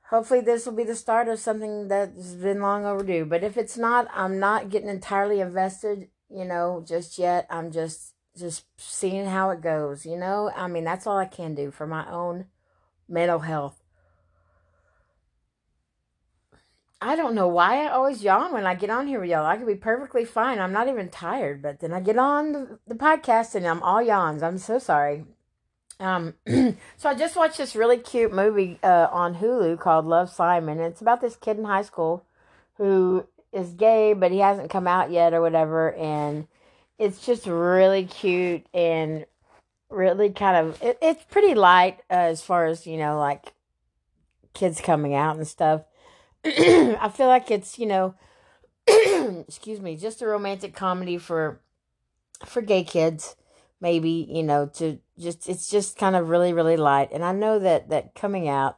[0.10, 3.26] hopefully this will be the start of something that's been long overdue.
[3.26, 7.48] But if it's not, I'm not getting entirely invested, you know, just yet.
[7.50, 10.52] I'm just just seeing how it goes, you know?
[10.56, 12.46] I mean, that's all I can do for my own
[13.10, 13.82] mental health.
[17.02, 19.46] I don't know why I always yawn when I get on here with y'all.
[19.46, 20.60] I could be perfectly fine.
[20.60, 24.02] I'm not even tired, but then I get on the, the podcast and I'm all
[24.02, 24.43] yawns.
[24.43, 25.26] I'm so sorry.
[25.99, 30.79] Um, so I just watched this really cute movie uh, on Hulu called Love Simon.
[30.79, 32.23] It's about this kid in high school
[32.75, 36.47] who is gay, but he hasn't come out yet or whatever, and
[36.99, 39.25] it's just really cute and
[39.89, 43.53] really kind of it, it's pretty light uh, as far as you know, like
[44.53, 45.81] kids coming out and stuff.
[46.45, 48.13] I feel like it's you know,
[48.88, 51.60] excuse me, just a romantic comedy for
[52.45, 53.36] for gay kids
[53.80, 57.10] maybe you know to just it's just kind of really really light.
[57.12, 58.78] And i know that that coming out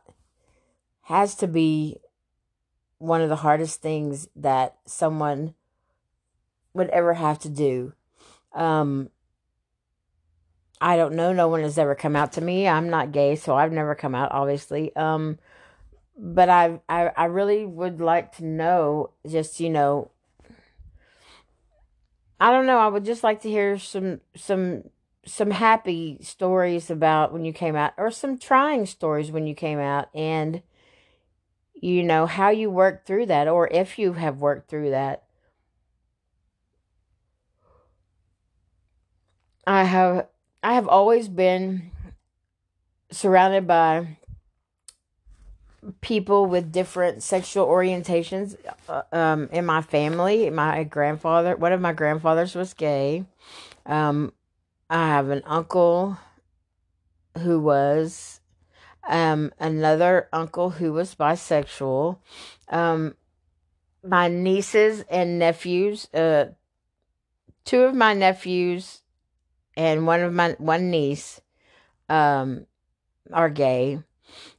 [1.04, 1.98] has to be
[2.98, 5.54] one of the hardest things that someone
[6.74, 7.94] would ever have to do.
[8.54, 9.10] Um
[10.82, 11.34] i don't know.
[11.34, 12.68] No one has ever come out to me.
[12.68, 14.96] I'm not gay so i've never come out obviously.
[14.96, 15.40] Um
[16.18, 20.12] but i i, I really would like to know just you know
[22.40, 22.78] I don't know.
[22.80, 24.84] I would just like to hear some some
[25.26, 29.80] some happy stories about when you came out or some trying stories when you came
[29.80, 30.62] out and
[31.74, 35.24] you know how you worked through that or if you have worked through that.
[39.66, 40.28] I have
[40.64, 41.92] I have always been
[43.12, 44.18] surrounded by
[46.02, 48.56] people with different sexual orientations
[48.88, 50.50] uh, um, in my family.
[50.50, 53.26] My grandfather, one of my grandfathers was gay.
[53.86, 54.34] Um,
[54.90, 56.18] I have an uncle
[57.38, 58.42] who was,
[59.08, 62.18] um, another uncle who was bisexual.
[62.70, 63.16] Um,
[64.04, 66.46] my nieces and nephews, uh,
[67.66, 69.02] two of my nephews
[69.76, 71.42] and one of my one niece,
[72.10, 72.66] um,
[73.32, 74.02] are gay,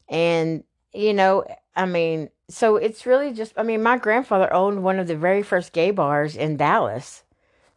[0.08, 1.44] and you know,
[1.76, 5.42] I mean, so it's really just, I mean, my grandfather owned one of the very
[5.42, 7.22] first gay bars in Dallas,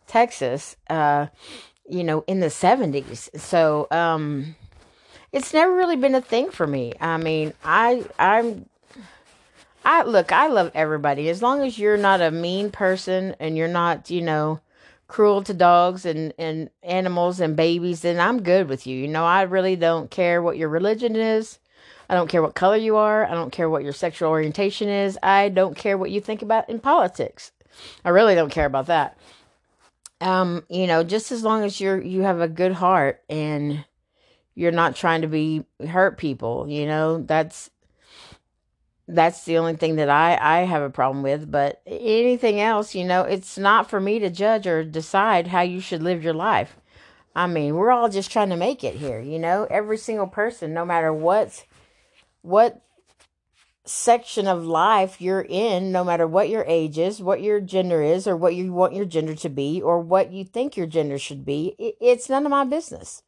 [0.08, 1.28] Texas, uh,
[1.88, 3.30] you know, in the 70s.
[3.40, 4.56] So, um,
[5.32, 6.94] it's never really been a thing for me.
[7.02, 8.68] I mean, I, I'm,
[9.84, 11.28] I look, I love everybody.
[11.30, 14.60] As long as you're not a mean person and you're not, you know,
[15.08, 18.98] cruel to dogs and, and animals and babies, then I'm good with you.
[18.98, 21.60] You know, I really don't care what your religion is.
[22.10, 23.26] I don't care what color you are.
[23.26, 25.18] I don't care what your sexual orientation is.
[25.24, 27.52] I don't care what you think about in politics.
[28.06, 29.18] I really don't care about that.
[30.22, 33.84] Um, you know, just as long as you're you have a good heart and
[34.56, 37.70] you're not trying to be hurt people, you know, that's
[39.08, 43.04] that's the only thing that I I have a problem with, but anything else, you
[43.04, 46.78] know, it's not for me to judge or decide how you should live your life.
[47.36, 49.68] I mean, we're all just trying to make it here, you know?
[49.70, 51.66] Every single person, no matter what
[52.44, 52.84] what
[53.86, 58.28] section of life you're in, no matter what your age is, what your gender is,
[58.28, 61.44] or what you want your gender to be, or what you think your gender should
[61.44, 63.24] be, it's none of my business.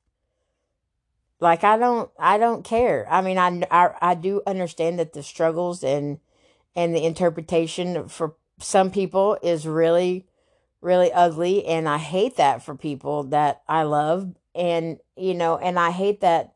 [1.40, 3.06] Like I don't, I don't care.
[3.10, 6.20] I mean, I, I, I do understand that the struggles and
[6.78, 10.26] and the interpretation for some people is really,
[10.82, 15.80] really ugly, and I hate that for people that I love, and you know, and
[15.80, 16.54] I hate that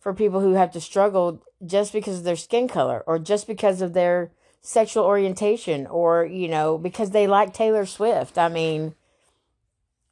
[0.00, 3.80] for people who have to struggle just because of their skin color or just because
[3.82, 8.38] of their sexual orientation or, you know, because they like Taylor Swift.
[8.38, 8.94] I mean,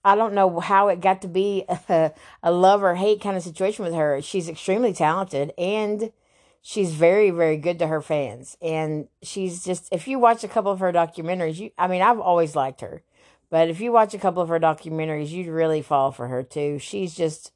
[0.04, 3.42] I don't know how it got to be a, a love or hate kind of
[3.42, 4.20] situation with her.
[4.22, 6.12] She's extremely talented and
[6.62, 8.56] she's very, very good to her fans.
[8.60, 12.20] And she's just, if you watch a couple of her documentaries, you, I mean, I've
[12.20, 13.02] always liked her,
[13.50, 16.78] but if you watch a couple of her documentaries, you'd really fall for her too.
[16.78, 17.52] She's just,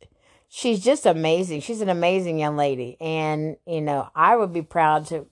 [0.57, 1.61] she's just amazing.
[1.61, 5.27] She's an amazing young lady, and you know, I would be proud to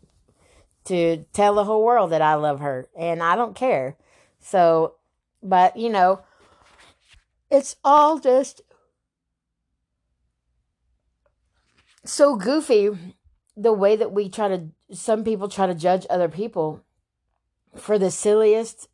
[0.86, 3.96] to tell the whole world that I love her, and I don't care.
[4.40, 4.96] So,
[5.40, 6.22] but you know,
[7.50, 8.62] it's all just
[12.04, 12.90] so goofy
[13.56, 16.82] the way that we try to some people try to judge other people
[17.76, 18.88] for the silliest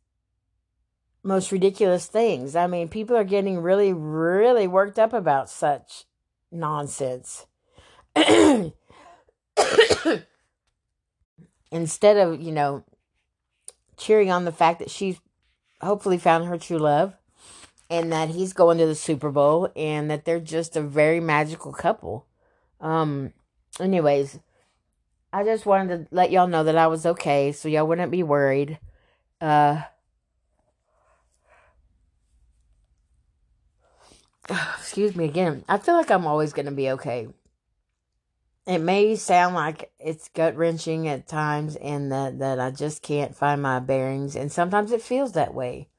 [1.23, 2.55] most ridiculous things.
[2.55, 6.05] I mean, people are getting really really worked up about such
[6.51, 7.45] nonsense.
[11.71, 12.83] Instead of, you know,
[13.97, 15.19] cheering on the fact that she's
[15.81, 17.13] hopefully found her true love
[17.89, 21.71] and that he's going to the Super Bowl and that they're just a very magical
[21.71, 22.25] couple.
[22.81, 23.33] Um
[23.79, 24.39] anyways,
[25.31, 28.23] I just wanted to let y'all know that I was okay, so y'all wouldn't be
[28.23, 28.79] worried.
[29.39, 29.83] Uh,
[34.77, 35.63] excuse me again.
[35.67, 37.27] I feel like I'm always going to be okay.
[38.65, 43.35] It may sound like it's gut wrenching at times and that, that I just can't
[43.35, 45.89] find my bearings, and sometimes it feels that way.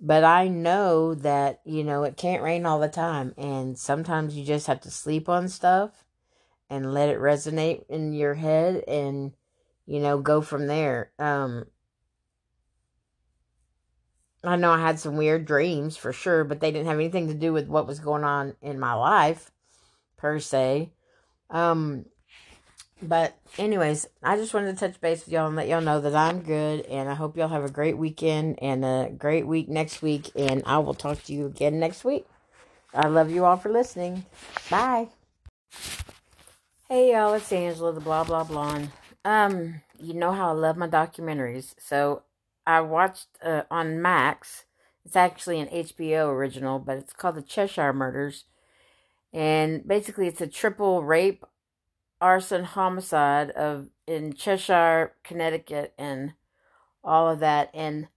[0.00, 4.44] But I know that, you know, it can't rain all the time, and sometimes you
[4.44, 6.04] just have to sleep on stuff
[6.68, 9.32] and let it resonate in your head and
[9.86, 11.64] you know go from there um
[14.48, 17.34] i know i had some weird dreams for sure but they didn't have anything to
[17.34, 19.50] do with what was going on in my life
[20.16, 20.90] per se.
[21.50, 22.06] Um
[23.02, 26.14] but anyways i just wanted to touch base with y'all and let y'all know that
[26.14, 30.00] i'm good and i hope y'all have a great weekend and a great week next
[30.00, 32.26] week and i will talk to you again next week.
[32.94, 34.24] I love you all for listening.
[34.70, 35.08] Bye.
[36.88, 38.90] Hey y'all, it's Angela, the blah blah blonde.
[39.24, 42.22] Um, you know how I love my documentaries, so
[42.66, 44.64] I watched uh, on Max.
[45.04, 48.44] It's actually an HBO original, but it's called The Cheshire Murders,
[49.32, 51.44] and basically it's a triple rape,
[52.20, 56.32] arson, homicide of in Cheshire, Connecticut, and
[57.02, 58.08] all of that, and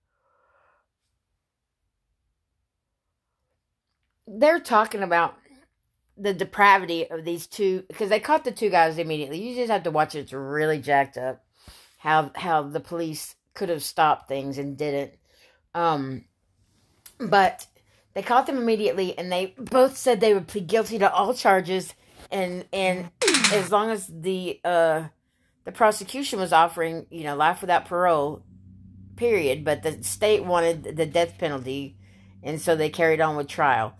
[4.27, 5.37] they're talking about
[6.17, 9.39] the depravity of these two because they caught the two guys immediately.
[9.41, 10.19] You just have to watch it.
[10.19, 11.43] It's really jacked up
[11.99, 15.13] how how the police could have stopped things and didn't.
[15.73, 16.25] Um,
[17.19, 17.65] but
[18.13, 21.93] they caught them immediately, and they both said they would plead guilty to all charges,
[22.31, 23.09] and and
[23.51, 25.07] as long as the uh
[25.65, 28.43] the prosecution was offering you know life without parole,
[29.15, 29.65] period.
[29.65, 31.97] But the state wanted the death penalty,
[32.43, 33.95] and so they carried on with trial.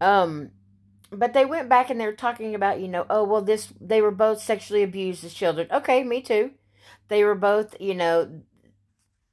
[0.00, 0.50] Um
[1.14, 4.00] but they went back and they were talking about, you know, oh, well, this, they
[4.00, 5.68] were both sexually abused as children.
[5.70, 6.52] Okay, me too.
[7.08, 8.40] They were both, you know,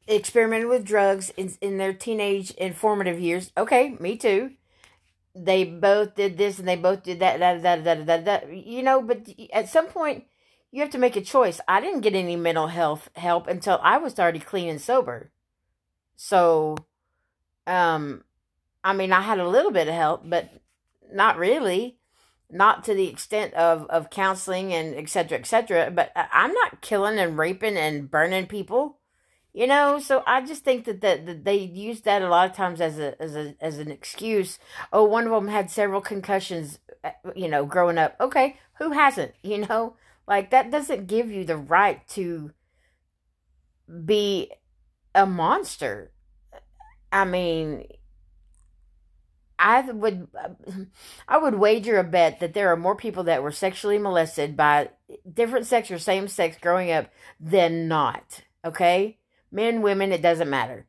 [0.08, 3.52] experimented with drugs in, in their teenage and formative years.
[3.58, 4.52] Okay, me too.
[5.36, 8.54] They both did this and they both did that, that, that, that, that, that.
[8.56, 10.26] You know, but at some point,
[10.72, 11.60] you have to make a choice.
[11.68, 15.32] I didn't get any mental health help until I was already clean and sober.
[16.16, 16.76] So,
[17.66, 18.24] um,
[18.84, 20.50] I mean, I had a little bit of help, but
[21.12, 22.00] not really
[22.50, 27.38] not to the extent of of counseling and etc etc but i'm not killing and
[27.38, 28.98] raping and burning people
[29.60, 32.56] you know so i just think that, that, that they use that a lot of
[32.56, 34.58] times as a as a as an excuse
[34.94, 39.34] oh one of them had several concussions uh, you know growing up okay who hasn't
[39.44, 39.98] you know
[40.28, 42.52] like that doesn't give you the right to
[44.06, 44.50] be
[45.14, 46.12] a monster
[47.12, 47.84] i mean
[49.62, 50.30] I would
[51.28, 54.92] I would wager a bet that there are more people that were sexually molested by
[55.30, 58.44] different sex or same sex growing up than not.
[58.64, 59.19] Okay?
[59.52, 60.86] Men, women, it doesn't matter.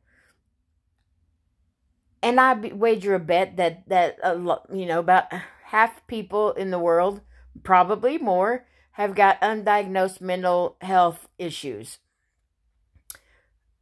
[2.23, 5.25] And I wager a bet that that a lot, you know about
[5.65, 7.21] half people in the world,
[7.63, 11.97] probably more, have got undiagnosed mental health issues.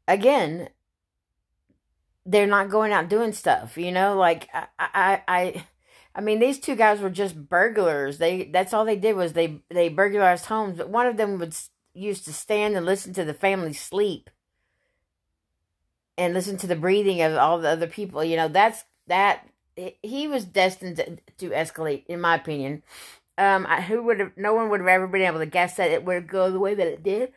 [0.08, 0.70] Again,
[2.26, 5.66] they're not going out doing stuff, you know, like I, I, I,
[6.16, 8.18] I mean, these two guys were just burglars.
[8.18, 10.78] They, that's all they did was they, they burglarized homes.
[10.78, 11.56] But one of them would
[11.94, 14.30] used to stand and listen to the family sleep
[16.20, 18.24] and listen to the breathing of all the other people.
[18.24, 19.47] You know, that's that
[20.03, 22.84] he was destined to, to escalate, in my opinion.
[23.38, 24.32] Um, I, who would have?
[24.36, 26.76] No one would have ever been able to guess that it would go the way
[26.76, 27.32] that it did.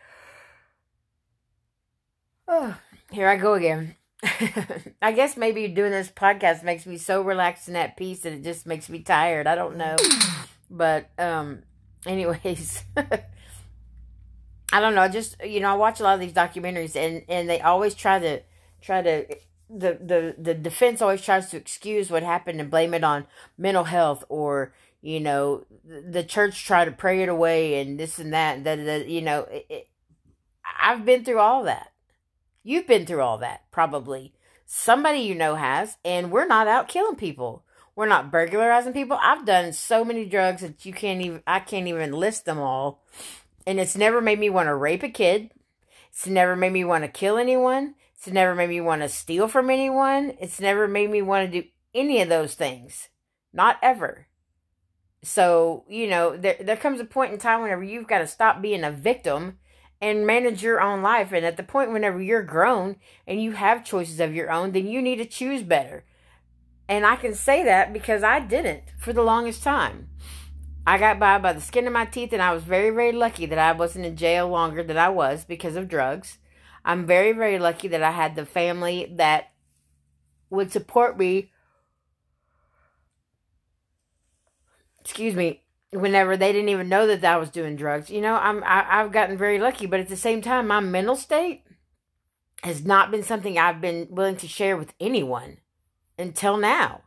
[2.48, 2.76] Oh,
[3.12, 3.94] here I go again.
[5.02, 8.42] I guess maybe doing this podcast makes me so relaxed and at peace that it
[8.42, 9.46] just makes me tired.
[9.46, 9.96] I don't know.
[10.68, 11.62] But um
[12.06, 15.06] anyways, I don't know.
[15.06, 18.18] Just you know, I watch a lot of these documentaries and and they always try
[18.18, 18.42] to
[18.82, 19.26] try to
[19.70, 23.26] the the the defense always tries to excuse what happened and blame it on
[23.56, 28.32] mental health or you know the church try to pray it away and this and
[28.32, 29.88] that that, that you know it, it,
[30.80, 31.92] I've been through all that
[32.64, 34.34] You've been through all that, probably.
[34.64, 37.64] Somebody you know has, and we're not out killing people.
[37.96, 39.18] We're not burglarizing people.
[39.20, 43.02] I've done so many drugs that you can't even I can't even list them all.
[43.66, 45.50] And it's never made me want to rape a kid.
[46.10, 47.94] It's never made me want to kill anyone.
[48.22, 50.34] It's never made me want to steal from anyone.
[50.38, 53.08] It's never made me want to do any of those things.
[53.52, 54.28] Not ever.
[55.24, 58.62] So, you know, there there comes a point in time whenever you've got to stop
[58.62, 59.58] being a victim
[60.00, 61.32] and manage your own life.
[61.32, 62.94] And at the point whenever you're grown
[63.26, 66.04] and you have choices of your own, then you need to choose better.
[66.88, 70.10] And I can say that because I didn't for the longest time.
[70.86, 73.46] I got by by the skin of my teeth, and I was very, very lucky
[73.46, 76.38] that I wasn't in jail longer than I was because of drugs.
[76.84, 79.52] I'm very, very lucky that I had the family that
[80.50, 81.50] would support me.
[85.00, 85.62] Excuse me.
[85.90, 89.12] Whenever they didn't even know that I was doing drugs, you know, I'm I, I've
[89.12, 89.86] gotten very lucky.
[89.86, 91.64] But at the same time, my mental state
[92.62, 95.58] has not been something I've been willing to share with anyone
[96.18, 97.02] until now.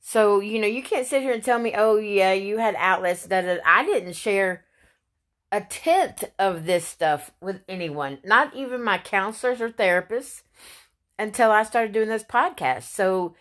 [0.00, 3.26] So, you know, you can't sit here and tell me, oh, yeah, you had outlets
[3.26, 4.64] that I didn't share
[5.52, 10.42] a tenth of this stuff with anyone, not even my counselors or therapists,
[11.18, 12.84] until I started doing this podcast.
[12.84, 13.36] So,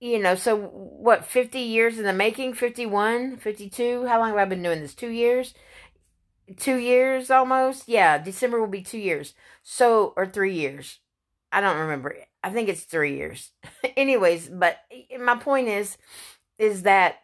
[0.00, 4.06] you know, so what, 50 years in the making, 51, 52?
[4.06, 4.94] How long have I been doing this?
[4.94, 5.52] Two years?
[6.56, 7.88] Two years almost?
[7.88, 9.34] Yeah, December will be two years.
[9.64, 11.00] So, or three years.
[11.50, 12.16] I don't remember.
[12.44, 13.50] I think it's three years.
[13.96, 15.98] Anyways, but eh, my point is,
[16.58, 17.21] is that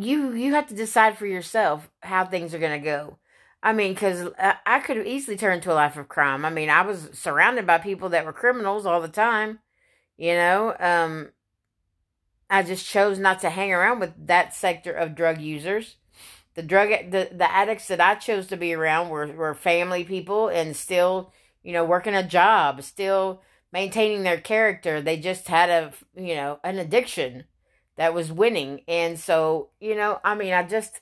[0.00, 3.18] you you have to decide for yourself how things are going to go.
[3.62, 6.44] I mean, because I could have easily turned to a life of crime.
[6.44, 9.58] I mean, I was surrounded by people that were criminals all the time.
[10.16, 11.30] You know, um,
[12.48, 15.96] I just chose not to hang around with that sector of drug users.
[16.54, 20.48] The drug the the addicts that I chose to be around were were family people
[20.48, 21.32] and still
[21.62, 23.42] you know, working a job, still
[23.72, 25.00] maintaining their character.
[25.00, 27.44] They just had a, you know, an addiction
[27.98, 28.80] that was winning.
[28.88, 31.00] And so, you know, I mean, I just,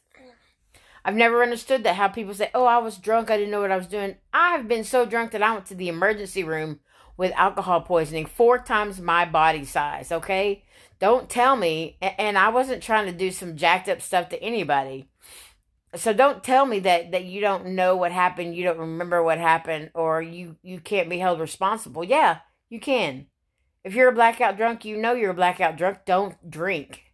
[1.05, 3.31] I've never understood that how people say, oh, I was drunk.
[3.31, 4.17] I didn't know what I was doing.
[4.33, 6.81] I've been so drunk that I went to the emergency room
[7.17, 10.11] with alcohol poisoning four times my body size.
[10.11, 10.65] Okay.
[10.99, 11.97] Don't tell me.
[12.01, 15.09] And I wasn't trying to do some jacked up stuff to anybody
[15.95, 19.39] so don't tell me that that you don't know what happened you don't remember what
[19.39, 22.39] happened or you you can't be held responsible yeah
[22.69, 23.27] you can
[23.87, 25.99] if you're a blackout drunk you know you're a blackout drunk.
[26.05, 27.05] Don't drink.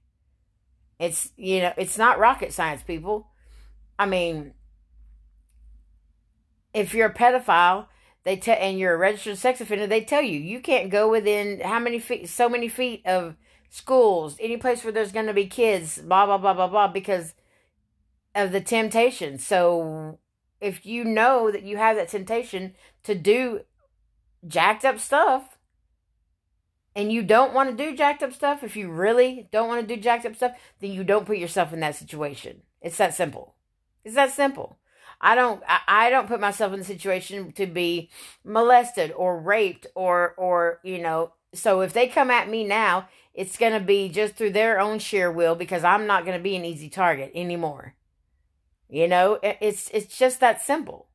[0.98, 3.28] It's you know it's not rocket science people.
[3.98, 4.54] I mean
[6.72, 7.88] if you're a pedophile
[8.24, 11.60] they tell and you're a registered sex offender they tell you you can't go within
[11.60, 13.36] how many feet so many feet of
[13.68, 17.34] schools any place where there's going to be kids blah blah blah blah blah because
[18.34, 19.36] of the temptation.
[19.36, 20.18] So
[20.58, 23.60] if you know that you have that temptation to do
[24.48, 25.51] jacked up stuff
[26.94, 29.96] and you don't want to do jacked up stuff, if you really don't want to
[29.96, 32.62] do jacked up stuff, then you don't put yourself in that situation.
[32.80, 33.54] It's that simple.
[34.04, 34.78] It's that simple.
[35.20, 38.10] I don't I, I don't put myself in the situation to be
[38.44, 43.58] molested or raped or or you know so if they come at me now, it's
[43.58, 46.56] going to be just through their own sheer will because I'm not going to be
[46.56, 47.94] an easy target anymore.
[48.88, 51.08] You know, it's it's just that simple.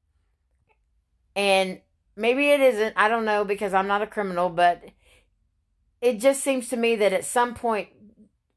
[1.36, 1.82] And
[2.16, 4.84] maybe it isn't, I don't know because I'm not a criminal, but
[6.02, 7.90] it just seems to me that at some point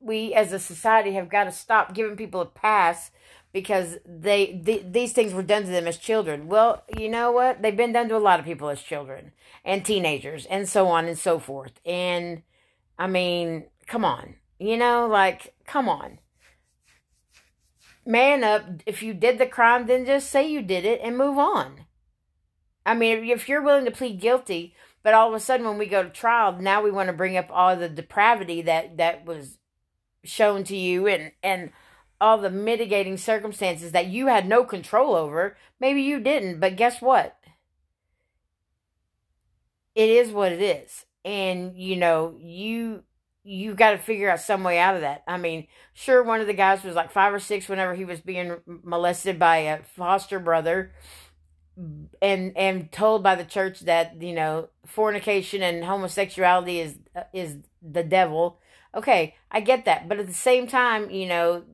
[0.01, 3.11] we as a society have got to stop giving people a pass
[3.53, 6.49] because they th- these things were done to them as children.
[6.49, 7.63] Well, you know what?
[7.63, 9.33] They've been done to a lot of people as children
[9.65, 11.81] and teenagers and so on and so forth.
[11.85, 12.43] And
[12.99, 14.37] I mean, come on.
[14.59, 16.19] You know, like come on
[18.07, 18.65] man up.
[18.87, 21.87] If you did the crime, then just say you did it and move on.
[22.85, 25.87] I mean, if you're willing to plead guilty, but all of a sudden when we
[25.87, 29.59] go to trial, now we want to bring up all the depravity that that was
[30.25, 31.71] shown to you and and
[32.21, 35.57] all the mitigating circumstances that you had no control over.
[35.81, 37.39] Maybe you didn't, but guess what?
[39.95, 41.07] It is what it is.
[41.25, 43.05] And you know, you
[43.43, 45.23] you got to figure out some way out of that.
[45.27, 48.21] I mean, sure, one of the guys was like five or six whenever he was
[48.21, 50.93] being molested by a foster brother,
[52.21, 56.99] and and told by the church that you know fornication and homosexuality is
[57.33, 58.59] is the devil.
[58.95, 61.65] Okay, I get that, but at the same time, you know,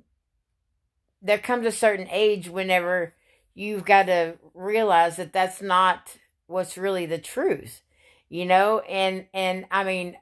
[1.23, 3.15] there comes a certain age whenever
[3.55, 7.81] you've got to realize that that's not what's really the truth,
[8.29, 10.17] you know, and and I mean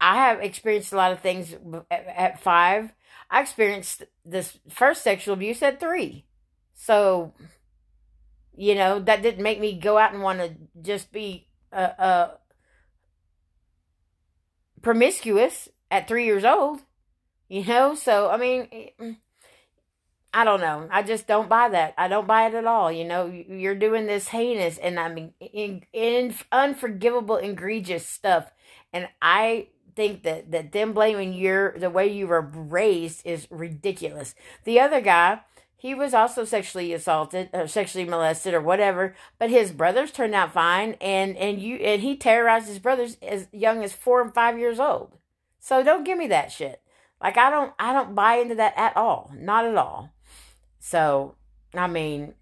[0.00, 1.54] I have experienced a lot of things
[1.90, 2.92] at five.
[3.30, 6.24] I experienced this first sexual abuse at three.
[6.82, 7.34] So,
[8.56, 12.30] you know, that didn't make me go out and want to just be uh, uh,
[14.80, 16.80] promiscuous at three years old.
[17.48, 19.18] You know, so I mean,
[20.32, 20.88] I don't know.
[20.90, 21.92] I just don't buy that.
[21.98, 22.90] I don't buy it at all.
[22.90, 28.52] You know, you're doing this heinous and I mean, in, in unforgivable, egregious stuff,
[28.90, 34.34] and I think that that them blaming your the way you were raised is ridiculous.
[34.64, 35.40] The other guy,
[35.80, 40.52] he was also sexually assaulted or sexually molested or whatever, but his brothers turned out
[40.52, 44.58] fine and and you and he terrorized his brothers as young as 4 and 5
[44.58, 45.16] years old.
[45.58, 46.82] So don't give me that shit.
[47.22, 49.32] Like I don't I don't buy into that at all.
[49.34, 50.10] Not at all.
[50.78, 51.36] So,
[51.74, 52.34] I mean,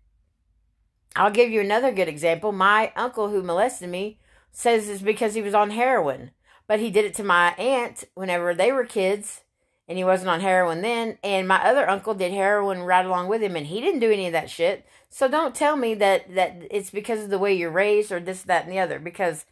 [1.15, 2.51] I'll give you another good example.
[2.51, 4.19] My uncle who molested me
[4.51, 6.33] says it's because he was on heroin,
[6.67, 9.43] but he did it to my aunt whenever they were kids
[9.89, 11.19] and he wasn't on heroin then.
[11.25, 14.27] And my other uncle did heroin right along with him, and he didn't do any
[14.27, 14.87] of that shit.
[15.09, 18.43] So don't tell me that that it's because of the way you're raised or this,
[18.43, 18.99] that, and the other.
[18.99, 19.47] Because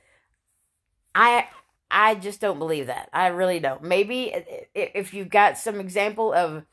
[1.15, 1.49] I
[1.91, 3.09] I just don't believe that.
[3.13, 3.83] I really don't.
[3.83, 4.35] Maybe
[4.75, 6.65] if you've got some example of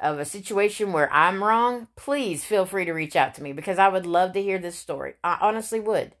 [0.00, 3.78] of a situation where I'm wrong, please feel free to reach out to me because
[3.78, 5.14] I would love to hear this story.
[5.24, 6.12] I honestly would.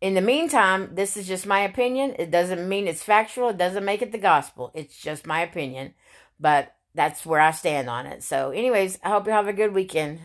[0.00, 2.14] In the meantime, this is just my opinion.
[2.18, 3.48] It doesn't mean it's factual.
[3.48, 4.70] It doesn't make it the gospel.
[4.74, 5.94] It's just my opinion.
[6.38, 8.22] But that's where I stand on it.
[8.22, 10.20] So, anyways, I hope you have a good weekend.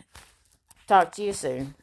[0.88, 1.76] Talk to you soon.